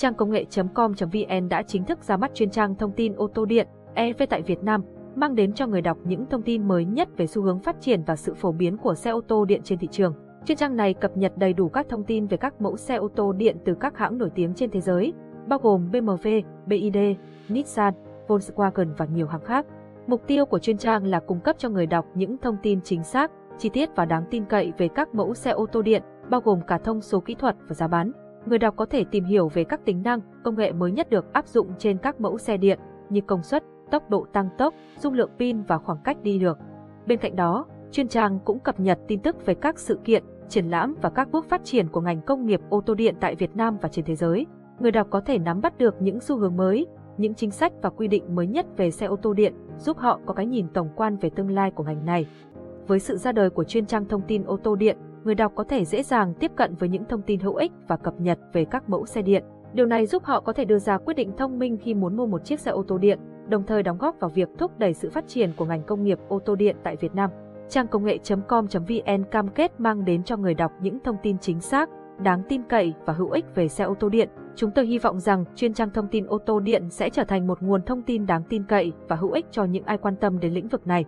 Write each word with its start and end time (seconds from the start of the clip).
trang 0.00 0.14
công 0.14 0.30
nghệ.com.vn 0.30 1.48
đã 1.48 1.62
chính 1.62 1.84
thức 1.84 2.04
ra 2.04 2.16
mắt 2.16 2.30
chuyên 2.34 2.50
trang 2.50 2.74
thông 2.74 2.92
tin 2.92 3.14
ô 3.16 3.28
tô 3.34 3.44
điện 3.44 3.66
EV 3.94 4.22
tại 4.30 4.42
Việt 4.42 4.62
Nam, 4.62 4.82
mang 5.16 5.34
đến 5.34 5.52
cho 5.52 5.66
người 5.66 5.82
đọc 5.82 5.98
những 6.04 6.26
thông 6.26 6.42
tin 6.42 6.68
mới 6.68 6.84
nhất 6.84 7.08
về 7.16 7.26
xu 7.26 7.42
hướng 7.42 7.60
phát 7.60 7.76
triển 7.80 8.02
và 8.06 8.16
sự 8.16 8.34
phổ 8.34 8.52
biến 8.52 8.76
của 8.76 8.94
xe 8.94 9.10
ô 9.10 9.20
tô 9.20 9.44
điện 9.44 9.60
trên 9.64 9.78
thị 9.78 9.88
trường. 9.90 10.14
Chuyên 10.46 10.58
trang 10.58 10.76
này 10.76 10.94
cập 10.94 11.16
nhật 11.16 11.32
đầy 11.36 11.52
đủ 11.52 11.68
các 11.68 11.86
thông 11.88 12.04
tin 12.04 12.26
về 12.26 12.36
các 12.36 12.60
mẫu 12.60 12.76
xe 12.76 12.94
ô 12.94 13.08
tô 13.08 13.32
điện 13.32 13.56
từ 13.64 13.74
các 13.74 13.98
hãng 13.98 14.18
nổi 14.18 14.30
tiếng 14.34 14.54
trên 14.54 14.70
thế 14.70 14.80
giới, 14.80 15.12
bao 15.48 15.58
gồm 15.58 15.90
BMW, 15.92 16.42
BYD, 16.66 16.98
Nissan, 17.48 17.94
Volkswagen 18.28 18.94
và 18.96 19.06
nhiều 19.06 19.26
hãng 19.26 19.44
khác. 19.44 19.66
Mục 20.06 20.26
tiêu 20.26 20.46
của 20.46 20.58
chuyên 20.58 20.78
trang 20.78 21.06
là 21.06 21.20
cung 21.20 21.40
cấp 21.40 21.56
cho 21.58 21.68
người 21.68 21.86
đọc 21.86 22.06
những 22.14 22.38
thông 22.38 22.56
tin 22.62 22.80
chính 22.80 23.04
xác, 23.04 23.30
chi 23.58 23.68
tiết 23.68 23.96
và 23.96 24.04
đáng 24.04 24.24
tin 24.30 24.44
cậy 24.44 24.72
về 24.78 24.88
các 24.88 25.14
mẫu 25.14 25.34
xe 25.34 25.50
ô 25.50 25.66
tô 25.66 25.82
điện, 25.82 26.02
bao 26.30 26.40
gồm 26.40 26.60
cả 26.66 26.78
thông 26.78 27.00
số 27.00 27.20
kỹ 27.20 27.34
thuật 27.34 27.56
và 27.68 27.74
giá 27.74 27.88
bán. 27.88 28.12
Người 28.46 28.58
đọc 28.58 28.74
có 28.76 28.86
thể 28.86 29.04
tìm 29.10 29.24
hiểu 29.24 29.48
về 29.48 29.64
các 29.64 29.84
tính 29.84 30.02
năng, 30.02 30.20
công 30.44 30.56
nghệ 30.56 30.72
mới 30.72 30.92
nhất 30.92 31.10
được 31.10 31.32
áp 31.32 31.46
dụng 31.46 31.66
trên 31.78 31.98
các 31.98 32.20
mẫu 32.20 32.38
xe 32.38 32.56
điện 32.56 32.78
như 33.08 33.20
công 33.20 33.42
suất, 33.42 33.64
tốc 33.90 34.10
độ 34.10 34.26
tăng 34.32 34.48
tốc, 34.58 34.74
dung 34.98 35.14
lượng 35.14 35.30
pin 35.38 35.62
và 35.62 35.78
khoảng 35.78 35.98
cách 36.04 36.22
đi 36.22 36.38
được. 36.38 36.58
Bên 37.06 37.18
cạnh 37.18 37.36
đó, 37.36 37.66
chuyên 37.92 38.08
trang 38.08 38.38
cũng 38.44 38.58
cập 38.58 38.80
nhật 38.80 38.98
tin 39.08 39.20
tức 39.20 39.46
về 39.46 39.54
các 39.54 39.78
sự 39.78 39.98
kiện, 40.04 40.24
triển 40.48 40.66
lãm 40.70 40.94
và 41.02 41.10
các 41.10 41.30
bước 41.30 41.48
phát 41.48 41.64
triển 41.64 41.88
của 41.88 42.00
ngành 42.00 42.22
công 42.22 42.46
nghiệp 42.46 42.60
ô 42.68 42.80
tô 42.80 42.94
điện 42.94 43.14
tại 43.20 43.34
Việt 43.34 43.56
Nam 43.56 43.76
và 43.80 43.88
trên 43.88 44.04
thế 44.04 44.14
giới. 44.14 44.46
Người 44.80 44.90
đọc 44.90 45.06
có 45.10 45.20
thể 45.20 45.38
nắm 45.38 45.60
bắt 45.60 45.78
được 45.78 46.02
những 46.02 46.20
xu 46.20 46.36
hướng 46.36 46.56
mới, 46.56 46.86
những 47.16 47.34
chính 47.34 47.50
sách 47.50 47.72
và 47.82 47.90
quy 47.90 48.08
định 48.08 48.34
mới 48.34 48.46
nhất 48.46 48.66
về 48.76 48.90
xe 48.90 49.06
ô 49.06 49.16
tô 49.16 49.32
điện, 49.32 49.54
giúp 49.78 49.98
họ 49.98 50.20
có 50.26 50.34
cái 50.34 50.46
nhìn 50.46 50.68
tổng 50.68 50.88
quan 50.96 51.16
về 51.16 51.30
tương 51.30 51.50
lai 51.50 51.70
của 51.70 51.84
ngành 51.84 52.04
này. 52.04 52.26
Với 52.86 52.98
sự 52.98 53.16
ra 53.16 53.32
đời 53.32 53.50
của 53.50 53.64
chuyên 53.64 53.86
trang 53.86 54.04
thông 54.04 54.22
tin 54.22 54.44
ô 54.44 54.56
tô 54.56 54.76
điện, 54.76 54.96
người 55.24 55.34
đọc 55.34 55.52
có 55.54 55.64
thể 55.64 55.84
dễ 55.84 56.02
dàng 56.02 56.34
tiếp 56.34 56.52
cận 56.56 56.74
với 56.74 56.88
những 56.88 57.04
thông 57.04 57.22
tin 57.22 57.40
hữu 57.40 57.54
ích 57.54 57.72
và 57.88 57.96
cập 57.96 58.20
nhật 58.20 58.38
về 58.52 58.64
các 58.64 58.88
mẫu 58.88 59.06
xe 59.06 59.22
điện. 59.22 59.44
Điều 59.72 59.86
này 59.86 60.06
giúp 60.06 60.24
họ 60.24 60.40
có 60.40 60.52
thể 60.52 60.64
đưa 60.64 60.78
ra 60.78 60.98
quyết 60.98 61.14
định 61.14 61.36
thông 61.36 61.58
minh 61.58 61.78
khi 61.82 61.94
muốn 61.94 62.16
mua 62.16 62.26
một 62.26 62.44
chiếc 62.44 62.60
xe 62.60 62.70
ô 62.70 62.82
tô 62.82 62.98
điện, 62.98 63.18
đồng 63.48 63.66
thời 63.66 63.82
đóng 63.82 63.98
góp 63.98 64.20
vào 64.20 64.30
việc 64.30 64.48
thúc 64.58 64.78
đẩy 64.78 64.94
sự 64.94 65.10
phát 65.10 65.28
triển 65.28 65.50
của 65.56 65.64
ngành 65.64 65.82
công 65.82 66.04
nghiệp 66.04 66.18
ô 66.28 66.38
tô 66.38 66.54
điện 66.54 66.76
tại 66.82 66.96
Việt 66.96 67.14
Nam. 67.14 67.30
Trang 67.68 67.86
công 67.86 68.04
nghệ.com.vn 68.04 69.24
cam 69.30 69.48
kết 69.48 69.80
mang 69.80 70.04
đến 70.04 70.22
cho 70.22 70.36
người 70.36 70.54
đọc 70.54 70.72
những 70.82 70.98
thông 71.04 71.16
tin 71.22 71.38
chính 71.38 71.60
xác, 71.60 71.88
đáng 72.22 72.42
tin 72.48 72.62
cậy 72.68 72.94
và 73.06 73.12
hữu 73.12 73.30
ích 73.30 73.44
về 73.54 73.68
xe 73.68 73.84
ô 73.84 73.94
tô 73.94 74.08
điện. 74.08 74.28
Chúng 74.56 74.70
tôi 74.70 74.86
hy 74.86 74.98
vọng 74.98 75.20
rằng 75.20 75.44
chuyên 75.56 75.74
trang 75.74 75.90
thông 75.90 76.08
tin 76.08 76.26
ô 76.26 76.38
tô 76.38 76.60
điện 76.60 76.90
sẽ 76.90 77.10
trở 77.10 77.24
thành 77.24 77.46
một 77.46 77.62
nguồn 77.62 77.82
thông 77.82 78.02
tin 78.02 78.26
đáng 78.26 78.42
tin 78.48 78.64
cậy 78.64 78.92
và 79.08 79.16
hữu 79.16 79.30
ích 79.30 79.46
cho 79.50 79.64
những 79.64 79.84
ai 79.84 79.98
quan 79.98 80.16
tâm 80.16 80.40
đến 80.40 80.52
lĩnh 80.52 80.68
vực 80.68 80.86
này. 80.86 81.04